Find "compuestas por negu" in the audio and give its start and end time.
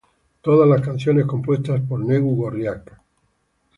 1.27-2.35